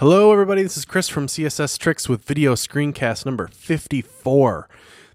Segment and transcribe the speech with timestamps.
[0.00, 0.62] Hello, everybody.
[0.62, 4.66] This is Chris from CSS Tricks with video screencast number 54.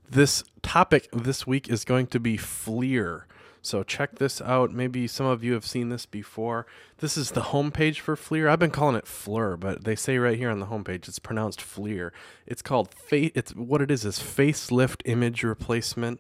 [0.08, 3.24] This topic this week is going to be FLIR.
[3.64, 4.72] So check this out.
[4.72, 6.68] Maybe some of you have seen this before.
[7.00, 8.48] This is the homepage for FLIR.
[8.48, 11.64] I've been calling it Fleur, but they say right here on the homepage it's pronounced
[11.64, 12.14] Fleer.
[12.46, 16.20] It's called fa- it's what it is is facelift image replacement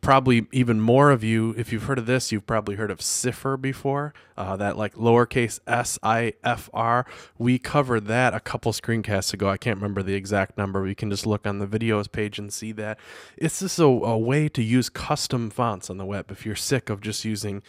[0.00, 3.60] probably even more of you, if you've heard of this, you've probably heard of sIFR
[3.60, 4.14] before.
[4.36, 7.04] Uh, that like lowercase s i f r.
[7.38, 9.48] We covered that a couple screencasts ago.
[9.48, 10.86] I can't remember the exact number.
[10.86, 12.98] You can just look on the videos page and see that.
[13.36, 16.30] It's just a, a way to use custom fonts on the web.
[16.30, 17.62] If you're sick of just using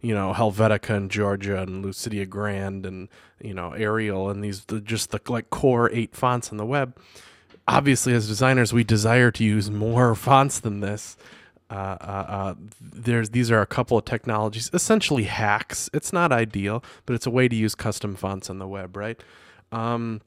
[0.00, 3.08] you know Helvetica and Georgia and Lucidia Grand and
[3.40, 6.96] you know Arial and these the, just the like core eight fonts on the web.
[7.68, 11.16] Obviously, as designers, we desire to use more fonts than this.
[11.68, 15.90] Uh, uh, uh, there's these are a couple of technologies, essentially hacks.
[15.92, 19.20] It's not ideal, but it's a way to use custom fonts on the web, right?
[19.72, 20.20] Um,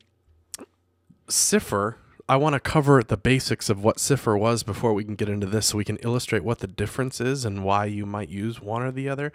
[1.27, 1.95] sIFR.
[2.27, 5.47] I want to cover the basics of what sIFR was before we can get into
[5.47, 8.83] this, so we can illustrate what the difference is and why you might use one
[8.83, 9.31] or the other.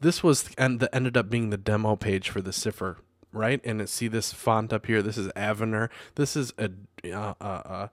[0.00, 2.96] This was and that ended up being the demo page for the sIFR,
[3.32, 3.60] right?
[3.64, 5.02] And see this font up here.
[5.02, 5.88] This is Avenir.
[6.16, 6.70] This is a
[7.10, 7.88] uh, uh, uh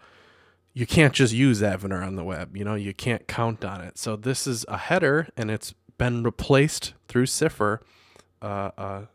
[0.74, 2.56] you can't just use Avenir on the web.
[2.56, 3.98] You know, you can't count on it.
[3.98, 7.80] So this is a header, and it's been replaced through sIFR.
[8.42, 9.06] Uh, uh,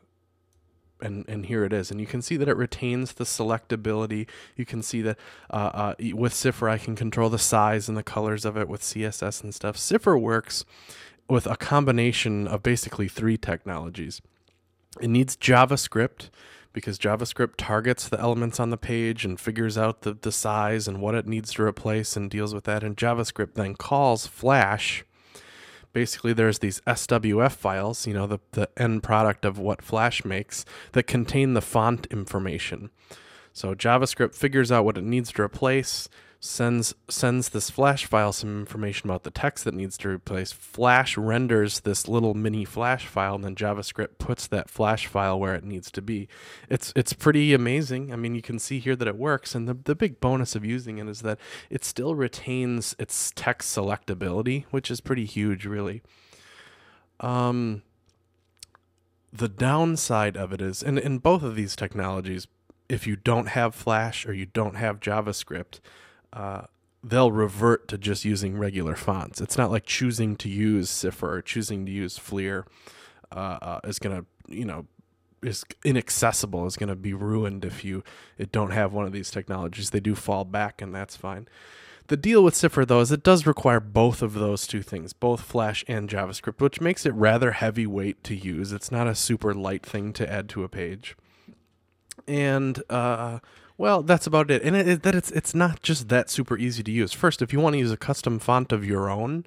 [1.01, 4.27] and and here it is, and you can see that it retains the selectability.
[4.57, 5.19] You can see that
[5.51, 8.81] uh, uh, with sIFR, I can control the size and the colors of it with
[8.81, 9.77] CSS and stuff.
[9.77, 10.65] sIFR works
[11.29, 14.23] with a combination of basically three technologies.
[15.01, 16.31] It needs JavaScript
[16.77, 21.01] because JavaScript targets the elements on the page and figures out the, the size and
[21.01, 22.85] what it needs to replace and deals with that.
[22.85, 25.03] And JavaScript then calls Flash.
[25.95, 30.67] Basically, there's these SWF files, you know, the, the end product of what Flash makes,
[30.93, 32.91] that contain the font information.
[33.55, 36.11] So JavaScript figures out what it needs to replace,
[36.41, 40.53] sends sends this flash file some information about the text that needs to replace.
[40.53, 45.55] Flash renders this little mini flash file and then javascript puts that flash file where
[45.55, 46.29] it needs to be.
[46.69, 48.13] It's it's pretty amazing.
[48.13, 50.65] I mean you can see here that it works and the, the big bonus of
[50.65, 51.39] using it is that
[51.71, 56.03] it still retains its text selectability which is pretty huge really.
[57.21, 57.83] Um
[59.33, 62.47] the downside of it is and in both of these technologies
[62.89, 65.81] if you don't have flash or you don't have javascript
[66.37, 66.67] uh,
[67.03, 69.41] they'll revert to just using regular fonts.
[69.41, 72.65] It's not like choosing to use sIFR or choosing to use FLIR
[73.33, 74.87] uh, uh, is going to, you know,
[75.43, 78.05] is inaccessible, is going to be ruined if you
[78.37, 79.91] it don't have one of these technologies.
[79.91, 81.49] They do fall back, and that's fine.
[82.09, 85.41] The deal with sIFR, though, is it does require both of those two things, both
[85.41, 88.73] Flash and JavaScript, which makes it rather heavyweight to use.
[88.73, 91.17] It's not a super light thing to add to a page.
[92.29, 93.41] And uh,
[93.78, 94.62] well, that's about it.
[94.62, 97.12] And it, it, that it's it's not just that super easy to use.
[97.12, 99.44] First, if you want to use a custom font of your own,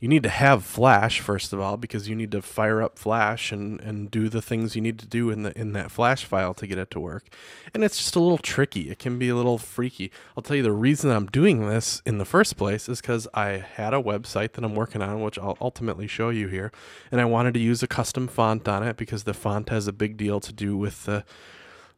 [0.00, 3.52] you need to have Flash first of all because you need to fire up Flash
[3.52, 6.54] and, and do the things you need to do in the in that Flash file
[6.54, 7.28] to get it to work.
[7.72, 8.90] And it's just a little tricky.
[8.90, 10.10] It can be a little freaky.
[10.36, 13.64] I'll tell you the reason I'm doing this in the first place is because I
[13.76, 16.72] had a website that I'm working on, which I'll ultimately show you here,
[17.12, 19.92] and I wanted to use a custom font on it because the font has a
[19.92, 21.24] big deal to do with the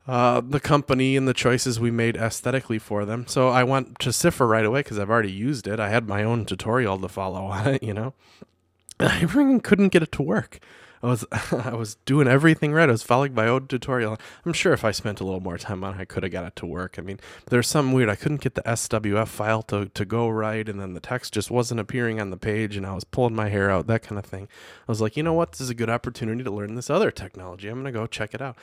[0.07, 3.27] uh, the company and the choices we made aesthetically for them.
[3.27, 5.79] So I went to sIFR right away because I've already used it.
[5.79, 8.15] I had my own tutorial to follow on it, you know.
[9.01, 9.25] I
[9.63, 10.61] couldn't get it to work.
[11.03, 12.89] I was I was doing everything right.
[12.89, 14.19] I was following my own tutorial.
[14.45, 16.45] I'm sure if I spent a little more time on it, I could have got
[16.45, 16.97] it to work.
[16.99, 18.09] I mean, there's something weird.
[18.09, 21.51] I couldn't get the SWF file to, to go right, and then the text just
[21.51, 24.25] wasn't appearing on the page, and I was pulling my hair out, that kind of
[24.25, 24.45] thing.
[24.45, 25.53] I was like, you know what?
[25.53, 27.69] This is a good opportunity to learn this other technology.
[27.69, 28.57] I'm gonna go check it out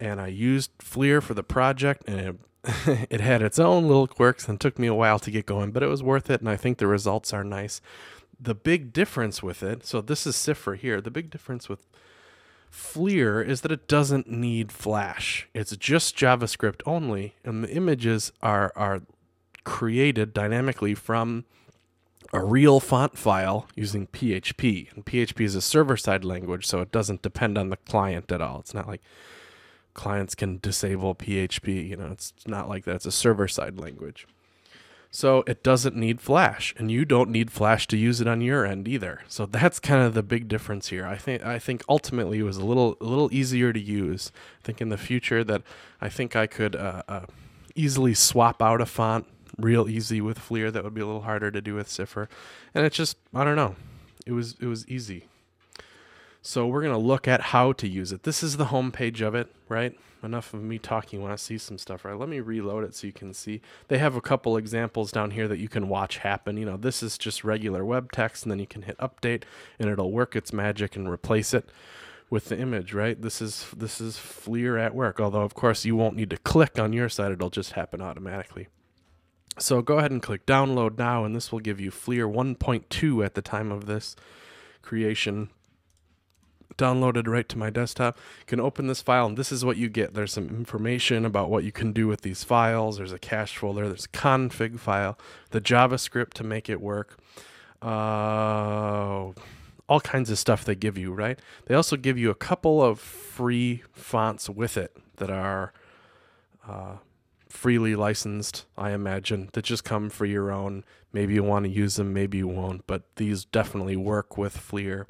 [0.00, 4.48] and I used FLIR for the project, and it, it had its own little quirks
[4.48, 6.56] and took me a while to get going, but it was worth it, and I
[6.56, 7.80] think the results are nice.
[8.40, 11.86] The big difference with it, so this is sIFR here, the big difference with
[12.72, 15.48] FLIR is that it doesn't need Flash.
[15.54, 19.02] It's just JavaScript only, and the images are are
[19.64, 21.44] created dynamically from
[22.32, 24.92] a real font file using PHP.
[24.94, 28.40] And PHP is a server side language, so it doesn't depend on the client at
[28.40, 28.60] all.
[28.60, 29.02] It's not like
[29.94, 31.88] clients can disable PHP.
[31.88, 32.96] You know, it's not like that.
[32.96, 34.26] It's a server side language.
[35.10, 38.66] So it doesn't need Flash, and you don't need Flash to use it on your
[38.66, 39.22] end either.
[39.26, 41.06] So that's kind of the big difference here.
[41.06, 44.30] I think I think ultimately it was a little a little easier to use.
[44.62, 45.62] I think in the future that
[46.00, 47.20] I think I could uh, uh,
[47.74, 49.26] easily swap out a font
[49.56, 50.72] real easy with FLIR.
[50.72, 52.28] That would be a little harder to do with sIFR,
[52.74, 53.76] and it's just I don't know.
[54.26, 55.24] It was it was easy.
[56.42, 58.22] So we're going to look at how to use it.
[58.22, 59.98] This is the home page of it, right?
[60.22, 61.18] Enough of me talking.
[61.18, 62.18] You Want to see some stuff, right?
[62.18, 63.60] Let me reload it so you can see.
[63.88, 66.56] They have a couple examples down here that you can watch happen.
[66.56, 69.42] You know, this is just regular web text, and then you can hit update,
[69.78, 71.68] and it'll work its magic and replace it
[72.30, 73.20] with the image, right?
[73.20, 75.20] This is this is FLIR at work.
[75.20, 78.68] Although of course you won't need to click on your side; it'll just happen automatically.
[79.58, 83.34] So go ahead and click download now, and this will give you FLIR 1.2 at
[83.34, 84.14] the time of this
[84.82, 85.50] creation
[86.76, 88.18] downloaded right to my desktop.
[88.40, 90.14] You can open this file, and this is what you get.
[90.14, 92.98] There's some information about what you can do with these files.
[92.98, 93.88] There's a cache folder.
[93.88, 95.18] There's a config file,
[95.50, 97.18] the JavaScript to make it work.
[97.80, 99.32] Uh,
[99.88, 101.40] all kinds of stuff they give you, right?
[101.66, 105.72] They also give you a couple of free fonts with it that are
[106.68, 106.96] uh,
[107.48, 110.84] freely licensed, I imagine, that just come for your own.
[111.12, 115.06] Maybe you want to use them, maybe you won't, but these definitely work with FLIR.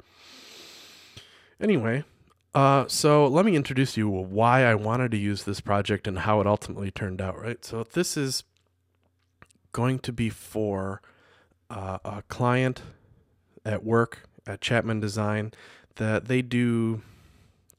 [1.61, 2.03] Anyway,
[2.55, 6.39] uh, so let me introduce you why I wanted to use this project and how
[6.41, 7.63] it ultimately turned out, right?
[7.63, 8.43] So this is
[9.71, 11.01] going to be for
[11.69, 12.81] uh, a client
[13.65, 15.51] at work at Chapman Design
[15.95, 17.01] that they do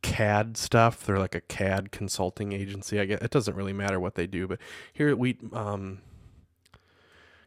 [0.03, 1.05] CAD stuff.
[1.05, 3.01] They're like a CAD consulting agency.
[3.01, 4.59] I guess it doesn't really matter what they do, but
[4.93, 6.01] here we um,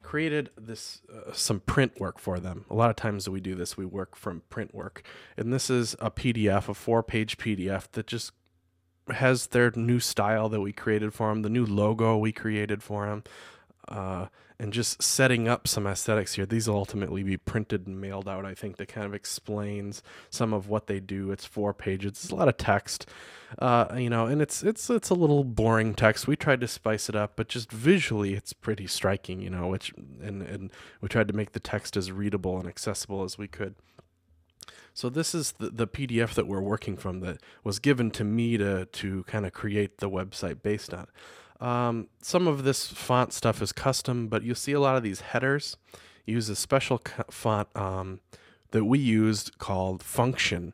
[0.03, 2.65] created this uh, some print work for them.
[2.69, 5.03] A lot of times we do this, we work from print work,
[5.35, 8.31] and this is a PDF, a four-page PDF that just
[9.09, 13.07] has their new style that we created for them, the new logo we created for
[13.07, 13.23] them.
[13.87, 14.27] Uh,
[14.59, 16.45] and just setting up some aesthetics here.
[16.45, 18.45] These will ultimately be printed and mailed out.
[18.45, 21.31] I think that kind of explains some of what they do.
[21.31, 22.11] It's four pages.
[22.11, 23.09] It's a lot of text,
[23.59, 26.27] uh, you know, and it's it's it's a little boring text.
[26.27, 29.67] We tried to spice it up, but just visually, it's pretty striking, you know.
[29.67, 30.71] Which and and
[31.01, 33.75] we tried to make the text as readable and accessible as we could.
[34.93, 38.57] So this is the, the PDF that we're working from that was given to me
[38.57, 41.07] to to kind of create the website based on.
[41.59, 45.21] Um, some of this font stuff is custom, but you'll see a lot of these
[45.21, 45.77] headers
[46.25, 48.19] use a special font um,
[48.71, 50.73] that we used called Function.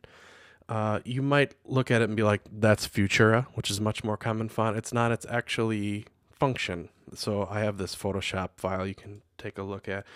[0.68, 4.16] Uh, you might look at it and be like, that's Futura, which is much more
[4.16, 4.76] common font.
[4.76, 6.88] It's not, it's actually Function.
[7.12, 10.06] So I have this Photoshop file you can take a look at.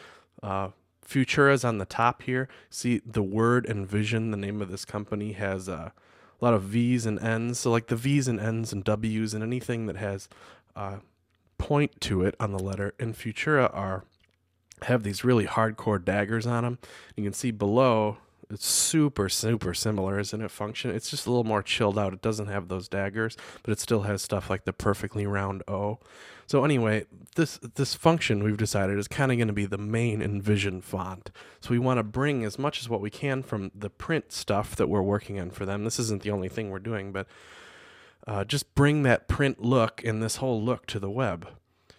[0.43, 0.69] Uh,
[1.07, 2.49] Futura is on the top here.
[2.71, 5.91] See the word Envision, the name of this company, has uh,
[6.41, 7.59] a lot of V's and N's.
[7.59, 10.29] So like the V's and N's and W's and anything that has
[10.77, 10.99] uh,
[11.59, 14.05] point to it on the letter in Futura are
[14.83, 16.79] have these really hardcore daggers on them.
[17.17, 18.19] You can see below
[18.51, 22.23] it's super super similar isn't it function it's just a little more chilled out it
[22.23, 25.99] doesn't have those daggers but it still has stuff like the perfectly round o
[26.47, 27.05] so anyway
[27.37, 31.31] this this function we've decided is kind of going to be the main envision font
[31.61, 34.77] so we want to bring as much as what we can from the print stuff
[34.77, 37.27] that we're working on for them this isn't the only thing we're doing but
[38.27, 41.49] uh, just bring that print look and this whole look to the web.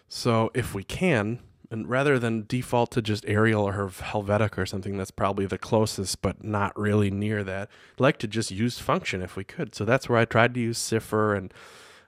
[0.08, 1.40] So if we can,
[1.70, 6.22] and rather than default to just Arial or Helvetica or something that's probably the closest
[6.22, 9.74] but not really near that, I'd like to just use function if we could.
[9.74, 11.54] So that's where I tried to use sIFR and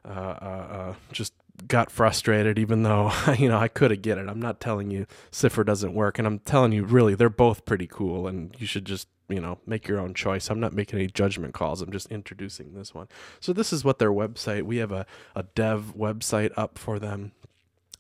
[0.05, 1.34] uh, uh, uh just
[1.66, 4.28] got frustrated even though you know I could have get it.
[4.28, 7.86] I'm not telling you sIFR doesn't work and I'm telling you really they're both pretty
[7.86, 10.50] cool and you should just you know make your own choice.
[10.50, 11.82] I'm not making any judgment calls.
[11.82, 13.08] I'm just introducing this one.
[13.41, 17.32] So this is what their website we have a, a dev website up for them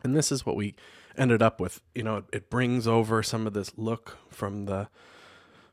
[0.02, 0.74] and this is what we
[1.16, 1.82] ended up with.
[1.94, 4.88] You know it brings over some of this look from the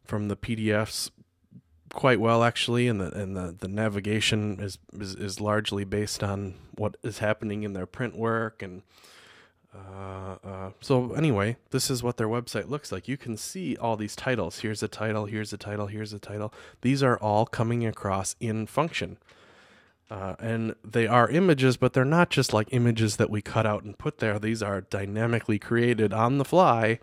[0.03, 1.09] from the pdfs
[1.95, 6.53] quite well actually and the and the, the navigation is, is is largely based on
[6.75, 8.83] what is happening in their print work and
[9.73, 13.07] uh, uh, so anyway, this is what their website looks like.
[13.07, 14.59] You can see all these titles.
[14.59, 15.25] Here's a title.
[15.25, 15.87] Here's a title.
[15.87, 16.53] Here's a title.
[16.81, 19.17] These are all coming across in function.
[20.09, 23.83] Uh, and they are images, but they're not just like images that we cut out
[23.83, 24.39] and put there.
[24.39, 26.99] These are dynamically created on the fly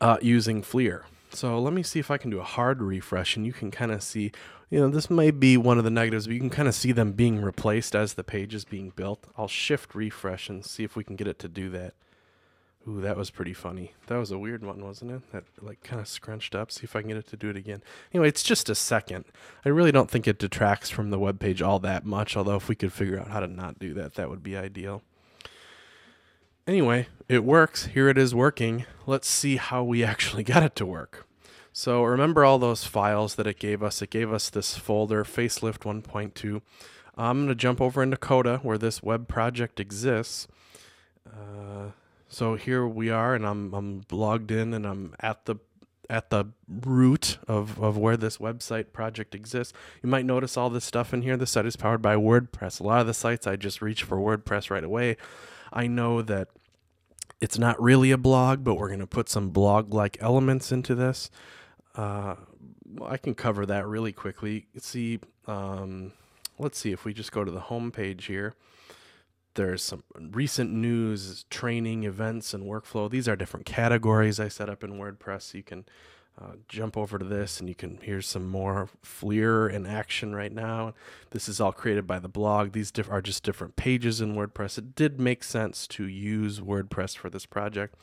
[0.00, 1.02] uh, using FLIR.
[1.30, 3.92] So let me see if I can do a hard refresh and you can kind
[3.92, 4.32] of see
[4.70, 6.92] you know, this may be one of the negatives, but you can kind of see
[6.92, 9.26] them being replaced as the page is being built.
[9.36, 11.94] I'll shift refresh and see if we can get it to do that.
[12.86, 13.94] Ooh, that was pretty funny.
[14.06, 15.32] That was a weird one, wasn't it?
[15.32, 16.70] That like kind of scrunched up.
[16.70, 17.82] See if I can get it to do it again.
[18.12, 19.24] Anyway, it's just a second.
[19.64, 22.68] I really don't think it detracts from the web page all that much, although if
[22.68, 25.02] we could figure out how to not do that, that would be ideal.
[26.68, 27.86] Anyway, it works.
[27.86, 28.84] Here it is working.
[29.06, 31.26] Let's see how we actually got it to work.
[31.72, 34.02] So remember all those files that it gave us.
[34.02, 36.60] It gave us this folder, facelift 1.2.
[37.16, 40.46] I'm going to jump over into Coda where this web project exists.
[41.26, 41.92] Uh,
[42.28, 45.56] so here we are, and I'm, I'm logged in, and I'm at the
[46.10, 49.74] at the root of, of where this website project exists.
[50.02, 51.36] You might notice all this stuff in here.
[51.36, 52.80] The site is powered by WordPress.
[52.80, 55.18] A lot of the sites I just reach for WordPress right away.
[55.70, 56.48] I know that
[57.40, 60.94] it's not really a blog, but we're going to put some blog like elements into
[60.94, 61.30] this.
[61.94, 62.36] Uh,
[63.04, 64.66] I can cover that really quickly.
[64.78, 66.12] See, um,
[66.58, 68.54] let's see if we just go to the home page here.
[69.54, 73.10] There's some recent news, training, events, and workflow.
[73.10, 75.42] These are different categories I set up in WordPress.
[75.42, 75.84] So you can
[76.40, 80.52] uh, jump over to this and you can hear some more FLIR in action right
[80.52, 80.94] now.
[81.30, 82.72] This is all created by the blog.
[82.72, 84.78] These diff- are just different pages in WordPress.
[84.78, 87.96] It did make sense to use WordPress for this project.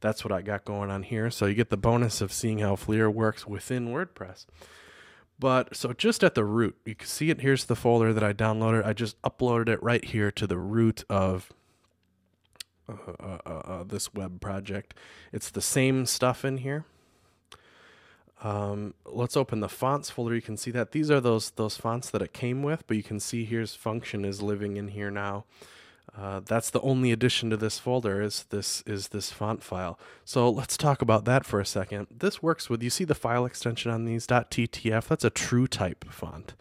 [0.00, 1.30] That's what I got going on here.
[1.30, 4.44] So you get the bonus of seeing how FLIR works within WordPress.
[5.38, 7.40] But so just at the root, you can see it.
[7.40, 8.84] Here's the folder that I downloaded.
[8.84, 11.52] I just uploaded it right here to the root of
[12.88, 14.94] uh, uh, uh, uh this web project.
[15.32, 16.84] It's the same stuff in here.
[18.42, 20.34] Um, let's open the fonts folder.
[20.34, 23.02] You can see that these are those those fonts that it came with, but you
[23.02, 25.44] can see here's function is living in here now.
[26.16, 29.98] Uh, that's the only addition to this folder is this is this font file.
[30.24, 32.06] So let's talk about that for a second.
[32.16, 35.06] This works with you see the file extension on these .ttf.
[35.06, 36.54] That's a true type font.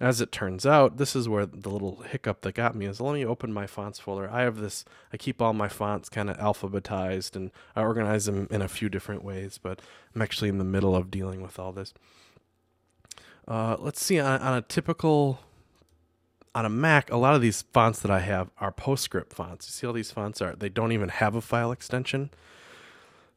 [0.00, 3.14] As it turns out, this is where the little hiccup that got me is let
[3.14, 4.30] me open my fonts folder.
[4.30, 8.46] I have this, I keep all my fonts kind of alphabetized and I organize them
[8.50, 9.80] in a few different ways, but
[10.14, 11.92] I'm actually in the middle of dealing with all this.
[13.48, 15.40] Uh, let's see, on, on a typical
[16.54, 19.68] on a Mac, a lot of these fonts that I have are PostScript fonts.
[19.68, 22.30] You see all these fonts are they don't even have a file extension.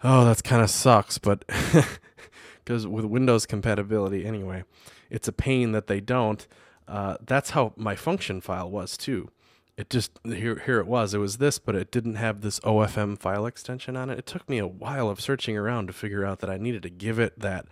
[0.04, 1.46] Oh, that's kind of sucks, but
[2.64, 4.64] because with Windows compatibility anyway,
[5.10, 6.48] it's a pain that they don't.
[6.88, 9.30] Uh, that's how my function file was too.
[9.78, 11.14] It just here here it was.
[11.14, 14.20] It was this, but it didn't have this OFM file extension on it.
[14.20, 16.90] It took me a while of searching around to figure out that I needed to
[16.90, 17.66] give it that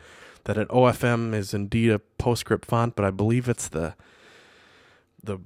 [0.46, 3.96] that an OFM is indeed a PostScript font, but I believe it's the
[5.22, 5.40] the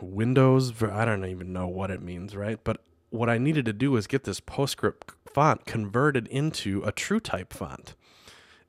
[0.00, 0.82] Windows.
[0.82, 2.58] I don't even know what it means, right?
[2.64, 2.80] But
[3.10, 7.94] what I needed to do was get this PostScript font converted into a TrueType font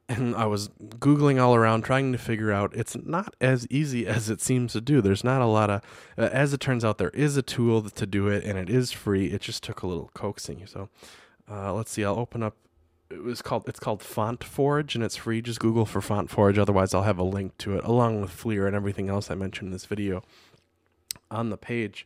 [0.09, 4.29] and I was googling all around trying to figure out it's not as easy as
[4.29, 5.01] it seems to do.
[5.01, 5.81] There's not a lot of
[6.17, 8.91] uh, as it turns out there is a tool to do it and it is
[8.91, 9.27] free.
[9.27, 10.65] It just took a little coaxing.
[10.65, 10.89] So
[11.49, 12.05] uh, let's see.
[12.05, 12.55] I'll open up
[13.09, 15.41] it was called it's called Font Forge and it's free.
[15.41, 16.57] Just Google for Font Forge.
[16.57, 19.67] Otherwise, I'll have a link to it along with FLIR and everything else I mentioned
[19.67, 20.23] in this video
[21.29, 22.05] on the page.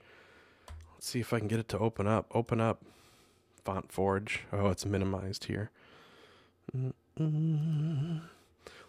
[0.95, 2.25] Let's see if I can get it to open up.
[2.33, 2.83] Open up
[3.63, 4.41] Font Forge.
[4.51, 5.69] Oh, it's minimized here.
[6.75, 8.21] Mm Mm.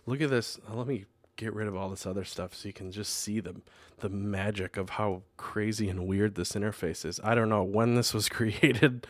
[0.07, 0.59] Look at this.
[0.69, 3.57] Let me get rid of all this other stuff so you can just see the
[3.99, 7.21] the magic of how crazy and weird this interface is.
[7.23, 9.07] I don't know when this was created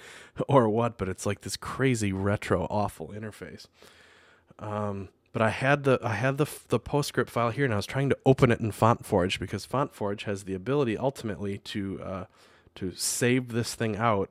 [0.49, 3.67] or what, but it's like this crazy retro awful interface.
[4.59, 7.87] Um, but I had the I had the the PostScript file here, and I was
[7.87, 12.25] trying to open it in FontForge because FontForge has the ability ultimately to uh,
[12.77, 14.31] to save this thing out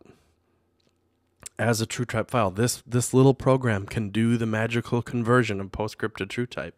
[1.59, 2.51] as a TrueType file.
[2.51, 6.73] This this little program can do the magical conversion of PostScript to TrueType,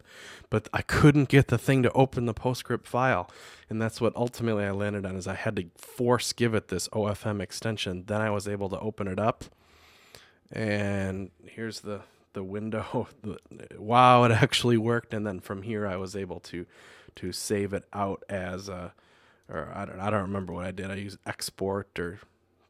[0.49, 3.29] but I couldn't get the thing to open the PostScript file,
[3.69, 5.15] and that's what ultimately I landed on.
[5.15, 8.03] Is I had to force give it this OFM extension.
[8.07, 9.45] Then I was able to open it up,
[10.51, 12.01] and here's the
[12.33, 13.07] the window.
[13.77, 15.13] wow, it actually worked.
[15.13, 16.65] And then from here, I was able to
[17.15, 18.93] to save it out as a,
[19.47, 20.91] or I don't I don't remember what I did.
[20.91, 22.19] I used export or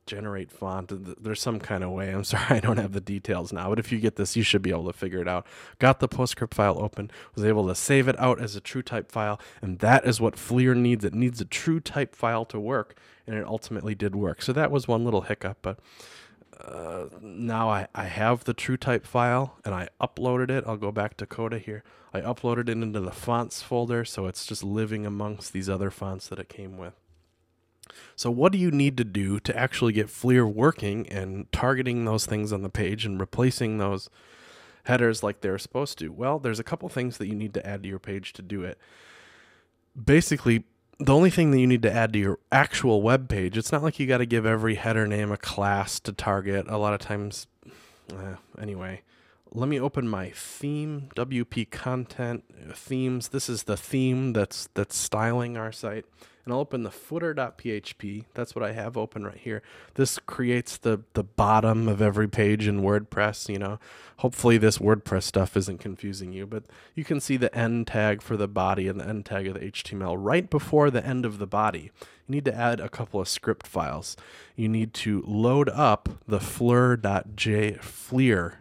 [0.05, 0.91] generate font.
[1.23, 2.09] There's some kind of way.
[2.09, 4.61] I'm sorry, I don't have the details now, but if you get this, you should
[4.61, 5.45] be able to figure it out.
[5.79, 9.39] Got the PostScript file open, was able to save it out as a TrueType file,
[9.61, 11.03] and that is what FLIR needs.
[11.05, 14.41] It needs a TrueType file to work, and it ultimately did work.
[14.41, 15.79] So that was one little hiccup, but
[16.63, 20.63] uh, now I, I have the TrueType file and I uploaded it.
[20.67, 21.83] I'll go back to Coda here.
[22.13, 26.27] I uploaded it into the fonts folder, so it's just living amongst these other fonts
[26.27, 26.93] that it came with.
[28.15, 32.25] So, what do you need to do to actually get FLIR working and targeting those
[32.25, 34.09] things on the page and replacing those
[34.85, 36.09] headers like they're supposed to?
[36.09, 38.63] Well, there's a couple things that you need to add to your page to do
[38.63, 38.77] it.
[40.01, 40.65] Basically,
[40.99, 43.83] the only thing that you need to add to your actual web page, it's not
[43.83, 46.65] like you got to give every header name a class to target.
[46.67, 47.47] A lot of times,
[48.11, 49.01] uh, anyway,
[49.53, 53.29] let me open my theme WP content uh, themes.
[53.29, 56.05] This is the theme that's that's styling our site
[56.43, 58.25] and I'll open the footer.php.
[58.33, 59.61] That's what I have open right here.
[59.93, 63.79] This creates the the bottom of every page in WordPress, you know.
[64.17, 66.63] Hopefully this WordPress stuff isn't confusing you, but
[66.95, 69.59] you can see the end tag for the body and the end tag of the
[69.71, 71.91] HTML right before the end of the body.
[72.27, 74.17] You need to add a couple of script files.
[74.55, 78.53] You need to load up the fleur.j FLIR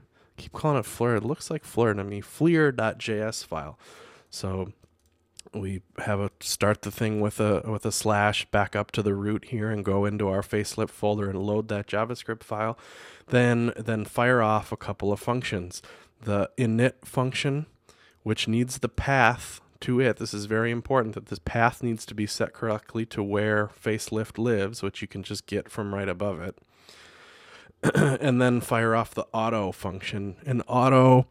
[0.43, 1.17] keep calling it Fleur.
[1.17, 2.21] It looks like Fleur to me.
[2.21, 3.79] Fleer.js file.
[4.31, 4.73] So
[5.55, 9.15] we have a start the thing with a with a slash back up to the
[9.15, 12.79] root here and go into our facelift folder and load that JavaScript file.
[13.29, 15.83] Then then fire off a couple of functions.
[16.21, 17.67] The init function,
[18.23, 20.17] which needs the path to it.
[20.17, 24.39] This is very important that this path needs to be set correctly to where facelift
[24.39, 26.57] lives, which you can just get from right above it.
[27.95, 30.37] and then fire off the auto function.
[30.47, 31.27] And auto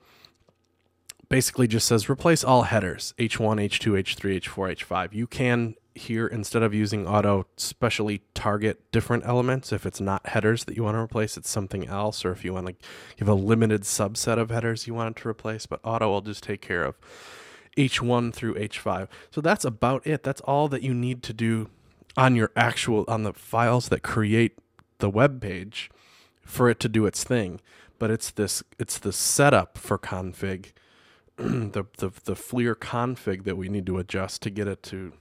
[1.30, 5.14] basically just says replace all headers H1, H2, H3, H4, H5.
[5.14, 9.72] You can here instead of using auto specially target different elements.
[9.72, 12.26] If it's not headers that you want to replace it's something else.
[12.26, 12.76] Or if you want to
[13.16, 15.66] give a limited subset of headers you want it to replace.
[15.66, 16.96] But auto will just take care of
[17.78, 20.24] h1 through h5 so that's about it.
[20.24, 21.70] That's all that you need to do
[22.18, 24.58] on your actual on the files that create
[25.00, 25.90] the web page
[26.44, 27.60] for it to do its thing
[28.00, 30.72] but it's this it's the setup for config
[31.38, 35.14] the, the the FLIR config that we need to adjust to get it to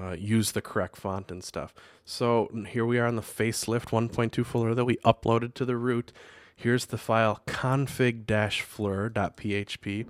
[0.00, 1.72] uh, use the correct font and stuff.
[2.04, 6.12] So here we are on the facelift 1.2 folder that we uploaded to the root.
[6.56, 10.06] Here's the file config-fleur.php,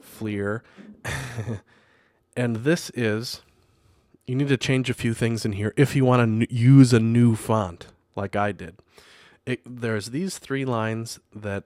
[0.00, 0.62] Fleer.
[2.36, 3.42] and this is,
[4.26, 6.92] you need to change a few things in here if you want to n- use
[6.92, 7.86] a new font,
[8.18, 8.76] like I did.
[9.46, 11.64] It, there's these three lines that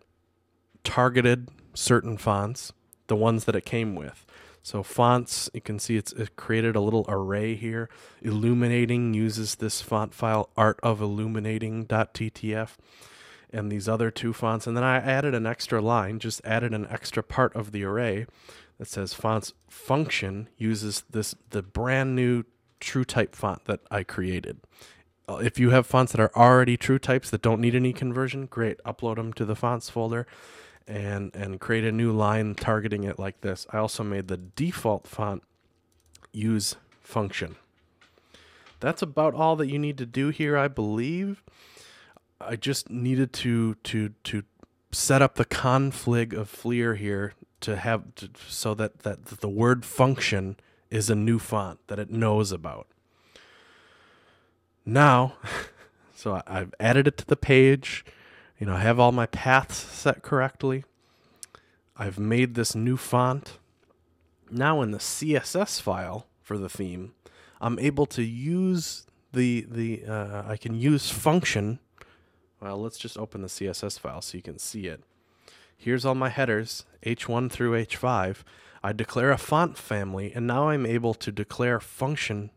[0.84, 2.72] targeted certain fonts,
[3.08, 4.24] the ones that it came with.
[4.62, 7.88] So fonts, you can see it's it created a little array here.
[8.20, 12.68] Illuminating uses this font file artofilluminating.ttf
[13.52, 14.66] and these other two fonts.
[14.68, 18.26] And then I added an extra line, just added an extra part of the array
[18.78, 22.44] that says fonts function uses this the brand new
[22.80, 24.60] true type font that I created.
[25.28, 28.46] Uh, if you have fonts that are already true types that don't need any conversion,
[28.46, 30.26] great, upload them to the fonts folder
[30.86, 33.66] and and create a new line targeting it like this.
[33.70, 35.42] I also made the default font
[36.32, 37.56] use function.
[38.80, 41.42] That's about all that you need to do here, I believe.
[42.40, 44.42] I just needed to to to
[44.90, 49.84] set up the config of FLIR here to have to, so that that the word
[49.84, 50.56] function
[50.90, 52.88] is a new font that it knows about.
[54.84, 55.34] Now,
[56.14, 58.04] so I've added it to the page
[58.62, 60.84] you know, I have all my paths set correctly.
[61.96, 63.58] I've made this new font.
[64.52, 67.12] Now in the CSS file for the theme,
[67.60, 71.80] I'm able to use the the uh, I can use function.
[72.60, 75.02] Well, let's just open the CSS file so you can see it.
[75.76, 78.44] Here's all my headers, H1 through H5.
[78.84, 82.50] I declare a font family, and now I'm able to declare function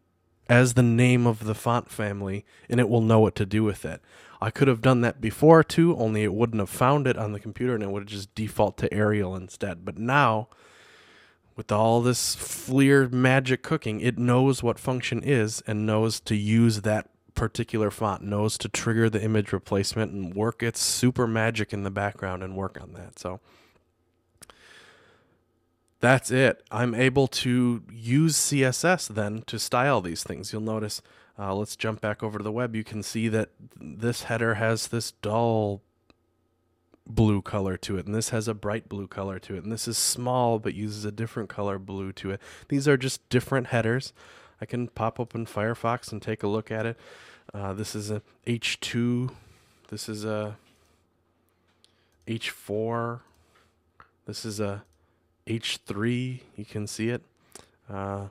[0.48, 3.86] as the name of the font family, and it will know what to do with
[3.86, 4.02] it.
[4.42, 7.40] I could have done that before too, only it wouldn't have found it on the
[7.40, 9.86] computer and it would have just default to Arial instead.
[9.86, 10.50] But now,
[11.56, 16.82] with all this FLIR magic cooking, it knows what function is and knows to use
[16.82, 21.84] that particular font, knows to trigger the image replacement and work its super magic in
[21.84, 23.18] the background and work on that.
[23.20, 23.40] So
[26.00, 26.64] that's it.
[26.72, 30.52] I'm able to use CSS then to style these things.
[30.52, 31.02] You'll notice
[31.38, 32.76] uh, let's jump back over to the web.
[32.76, 35.82] You can see that this header has this dull
[37.06, 39.88] blue color to it, and this has a bright blue color to it, and this
[39.88, 42.42] is small but uses a different color blue to it.
[42.70, 44.14] These are just different headers.
[44.62, 46.98] I can pop open Firefox and take a look at it.
[47.54, 49.32] Uh, this is a H2.
[49.90, 50.58] This is a
[52.28, 53.20] H4.
[54.26, 54.84] This is a
[55.48, 56.42] H3.
[56.56, 57.24] You can see it.
[57.90, 58.28] Uh,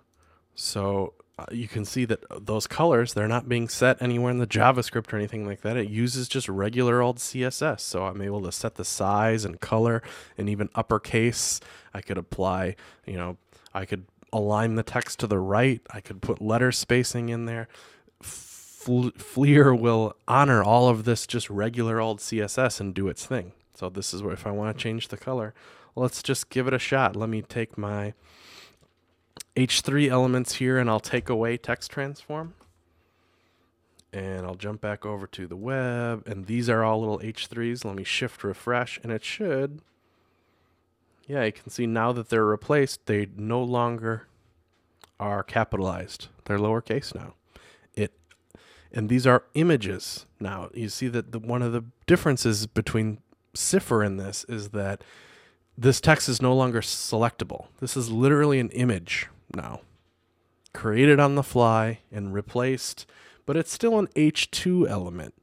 [0.55, 4.47] so uh, you can see that those colors they're not being set anywhere in the
[4.47, 5.77] javascript or anything like that.
[5.77, 10.03] It uses just regular old css so i'm able to set the size and color
[10.39, 11.61] and even uppercase.
[11.93, 13.37] I could apply you know
[13.73, 15.81] i could align the text to the right.
[15.91, 17.69] I could put letter spacing in there.
[18.23, 23.53] FLIR will honor all of this just regular old css and do its thing.
[23.75, 25.53] So this is where if i want to change the color
[25.97, 28.15] let's just give it a shot let me take my
[29.57, 32.55] H3 elements here and I'll take away text transform.
[34.13, 37.85] And I'll jump back over to the web and these are all little H3s.
[37.85, 39.81] Let me shift refresh and it should,
[41.27, 44.27] yeah, you can see now that they're replaced, they no longer
[45.19, 46.29] are capitalized.
[46.45, 47.35] They're lowercase now.
[47.95, 48.13] It
[48.93, 50.71] and these are images now.
[50.75, 53.19] You see that the, one of the differences between
[53.55, 55.03] sIFR in this is that
[55.77, 57.67] this text is no longer selectable.
[57.81, 59.81] This is literally an image now.
[60.73, 63.07] Created on the fly and replaced,
[63.47, 65.35] but it's still an H2 element.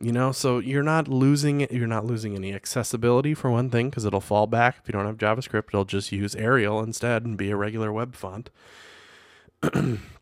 [0.00, 1.70] you know so you're not losing it.
[1.72, 5.04] you're not losing any accessibility for one thing because it'll fall back if you don't
[5.06, 8.48] have javascript it'll just use arial instead and be a regular web font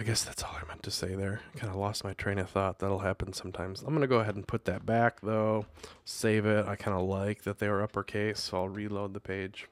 [0.00, 1.42] I guess that's all I meant to say there.
[1.56, 2.78] Kind of lost my train of thought.
[2.78, 3.82] That'll happen sometimes.
[3.82, 5.66] I'm going to go ahead and put that back, though.
[6.06, 6.66] Save it.
[6.66, 9.68] I kind of like that they were uppercase, so I'll reload the page.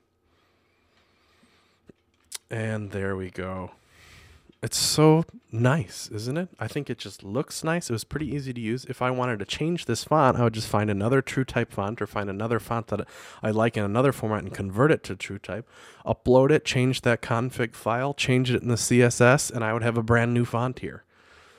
[2.51, 3.71] And there we go.
[4.61, 6.49] It's so nice, isn't it?
[6.59, 7.89] I think it just looks nice.
[7.89, 8.85] It was pretty easy to use.
[8.87, 12.09] If I wanted to change this font, I would just find another TrueType font or
[12.09, 13.07] find another font that
[13.41, 15.63] I like in another format and convert it to TrueType,
[16.05, 19.97] upload it, change that config file, change it in the CSS, and I would have
[19.97, 21.05] a brand new font here.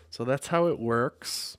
[0.09, 1.57] So that's how it works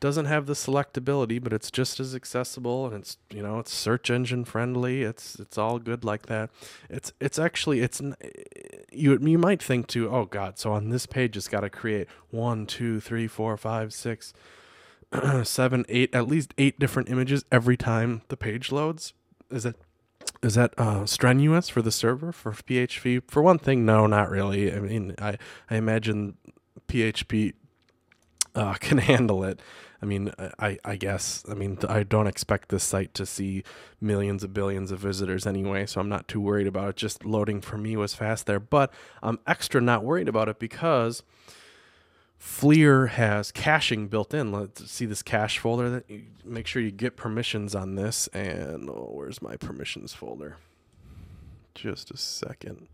[0.00, 4.10] doesn't have the selectability, but it's just as accessible and it's you know it's search
[4.10, 5.02] engine friendly.
[5.02, 6.50] It's it's all good like that.
[6.88, 8.00] It's it's actually it's
[8.92, 10.10] you you might think too.
[10.10, 10.58] Oh God!
[10.58, 14.32] So on this page, it's got to create one, two, three, four, five, six,
[15.42, 19.12] seven, eight, at least eight different images every time the page loads.
[19.50, 19.76] Is it
[20.42, 23.22] is that uh, strenuous for the server for PHP?
[23.28, 24.72] For one thing, no, not really.
[24.72, 25.38] I mean, I
[25.70, 26.36] I imagine
[26.86, 27.54] PHP
[28.54, 29.60] uh, can handle it.
[30.00, 33.64] I mean, uh, I, I guess, I mean, I don't expect this site to see
[34.00, 36.96] millions of billions of visitors anyway, so I'm not too worried about it.
[36.96, 41.22] Just loading for me was fast there, but I'm extra not worried about it because
[42.40, 44.52] FLIR has caching built in.
[44.52, 45.90] Let's see this cache folder.
[45.90, 48.28] That you, make sure you get permissions on this.
[48.28, 50.56] And oh, where's my permissions folder?
[51.74, 52.86] Just a second.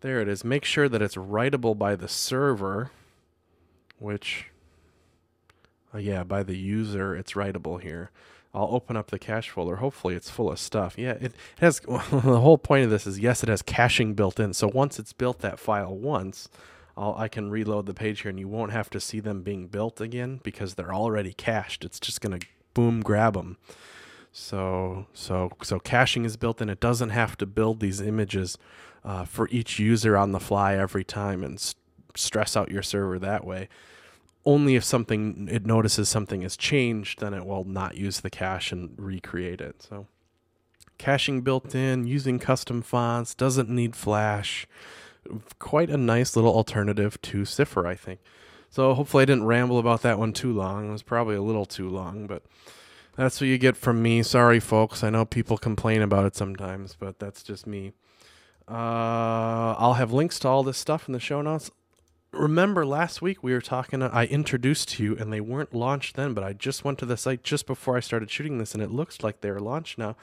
[0.00, 0.44] There it is.
[0.44, 2.90] Make sure that it's writable by the server,
[3.98, 4.46] which
[5.94, 8.10] uh, yeah, by the user, it's writable here.
[8.54, 9.76] I'll open up the cache folder.
[9.76, 10.96] Hopefully, it's full of stuff.
[10.98, 11.80] Yeah, it, has.
[11.88, 14.54] The whole point of this is yes, it has caching built in.
[14.54, 16.48] So once it's built that file once,
[16.96, 19.68] I'll, I can reload the page here, and you won't have to see them being
[19.68, 21.84] built again because they're already cached.
[21.84, 22.40] It's just gonna
[22.74, 23.58] boom grab them.
[24.32, 26.70] So so so caching is built in.
[26.70, 28.56] It doesn't have to build these images
[29.04, 31.76] uh, for each user on the fly every time and st-
[32.14, 33.68] stress out your server that way
[34.44, 38.72] only if something it notices something has changed, then it will not use the cache
[38.72, 39.82] and recreate it.
[39.82, 40.06] So
[40.98, 44.66] caching built in, using custom fonts, doesn't need Flash.
[45.58, 48.20] Quite a nice little alternative to sIFR, I think.
[48.70, 50.88] So hopefully I didn't ramble about that one too long.
[50.88, 52.42] It was probably a little too long, but
[53.16, 54.22] that's what you get from me.
[54.22, 55.02] Sorry, folks.
[55.02, 57.92] I know people complain about it sometimes, but that's just me.
[58.68, 61.70] Uh, I'll have links to all this stuff in the show notes
[62.32, 66.34] remember last week we were talking i introduced to you and they weren't launched then
[66.34, 68.90] but i just went to the site just before i started shooting this and it
[68.90, 70.14] looks like they're launched now.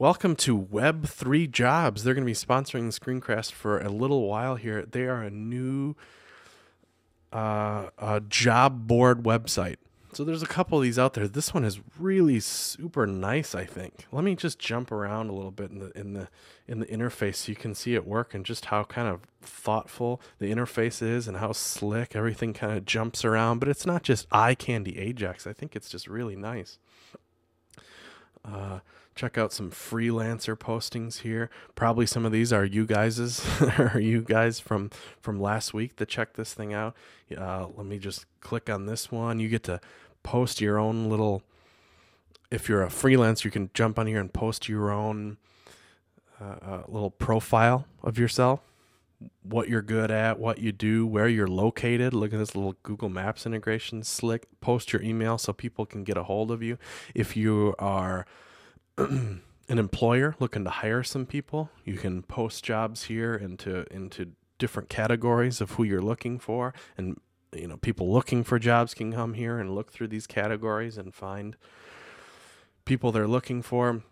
[0.00, 2.04] Welcome to web3 jobs.
[2.04, 4.86] They're going to be sponsoring the screencast for a little while here.
[4.86, 5.96] They are a new
[7.32, 9.78] uh, a job board website
[10.12, 11.28] so there's a couple of these out there.
[11.28, 14.06] This one is really super nice, I think.
[14.10, 16.28] Let me just jump around a little bit in the in the
[16.66, 20.20] in the interface so you can see it work and just how kind of thoughtful
[20.38, 23.58] the interface is and how slick everything kind of jumps around.
[23.58, 25.46] But it's not just eye candy Ajax.
[25.46, 26.78] I think it's just really nice.
[28.44, 28.80] Uh,
[29.18, 31.50] check out some freelancer postings here.
[31.74, 33.44] Probably some of these are you guys's
[33.78, 36.94] or you guys from from last week that check this thing out.
[37.36, 39.40] Uh, let me just click on this one.
[39.40, 39.80] You get to
[40.22, 41.42] post your own little.
[42.50, 45.36] If you're a freelancer, you can jump on here and post your own
[46.40, 48.60] uh, uh, little profile of yourself,
[49.42, 52.14] what you're good at, what you do, where you're located.
[52.14, 54.46] Look at this little Google Maps integration slick.
[54.60, 56.78] Post your email so people can get a hold of you.
[57.14, 58.24] If you are
[59.68, 64.88] an employer looking to hire some people, you can post jobs here into into different
[64.88, 67.20] categories of who you're looking for and
[67.54, 71.14] you know people looking for jobs can come here and look through these categories and
[71.14, 71.56] find
[72.84, 74.02] people they're looking for.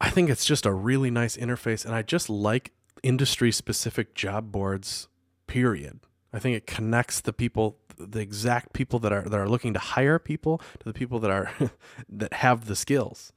[0.00, 4.52] I think it's just a really nice interface and I just like industry specific job
[4.52, 5.08] boards
[5.46, 6.00] period.
[6.32, 9.78] I think it connects the people the exact people that are that are looking to
[9.78, 11.52] hire people to the people that are
[12.08, 13.32] that have the skills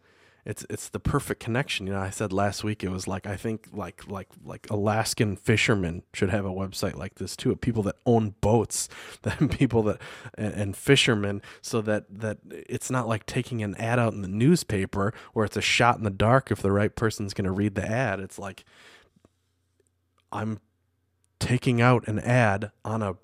[0.47, 1.87] it's it's the perfect connection.
[1.87, 5.35] You know, I said last week it was like I think like like like Alaskan
[5.35, 7.53] fishermen should have a website like this too.
[7.57, 8.87] People that own boats,
[9.23, 10.01] that people that
[10.37, 14.29] and, and fishermen, so that that it's not like taking an ad out in the
[14.29, 17.75] newspaper where it's a shot in the dark if the right person's going to read
[17.75, 18.21] the ad.
[18.21, 18.63] It's like
[20.31, 20.61] I'm
[21.39, 23.17] taking out an ad on a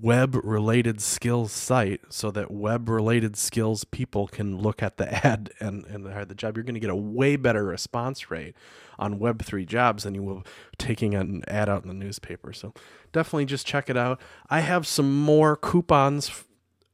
[0.00, 5.50] web related skills site so that web related skills people can look at the ad
[5.60, 8.54] and, and hire the job, you're going to get a way better response rate
[8.98, 10.44] on Web3 jobs than you will
[10.78, 12.52] taking an ad out in the newspaper.
[12.52, 12.72] So
[13.12, 14.20] definitely just check it out.
[14.48, 16.44] I have some more coupons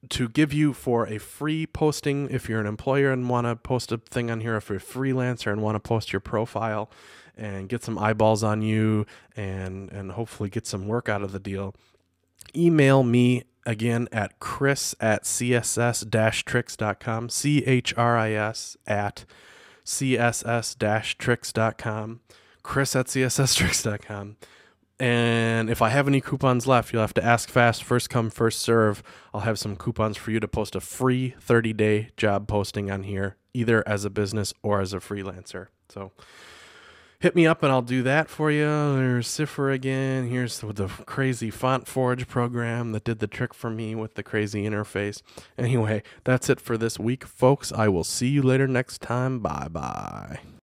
[0.09, 3.91] to give you for a free posting if you're an employer and want to post
[3.91, 6.91] a thing on here if you're a freelancer and want to post your profile
[7.37, 9.05] and get some eyeballs on you
[9.37, 11.75] and and hopefully get some work out of the deal
[12.55, 19.25] email me again at chris at css-tricks.com c-h-r-i-s at
[19.85, 22.21] css-tricks.com
[22.63, 24.37] chris at css-tricks.com
[24.99, 28.61] and if I have any coupons left, you'll have to ask fast, first come, first
[28.61, 29.03] serve.
[29.35, 33.03] I'll have some coupons for you to post a free 30 day job posting on
[33.03, 35.67] here, either as a business or as a freelancer.
[35.91, 36.13] So
[37.27, 38.65] hit me up and I'll do that for you.
[38.65, 40.29] There's sIFR again.
[40.29, 44.23] Here's the, the crazy Font Forge program that did the trick for me with the
[44.23, 45.23] crazy interface.
[45.59, 47.73] Anyway, that's it for this week, folks.
[47.73, 49.41] I will see you later next time.
[49.41, 50.39] Bye bye.